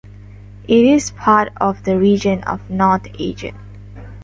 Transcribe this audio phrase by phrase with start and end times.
[0.67, 3.55] It is part of the region of North Aegean.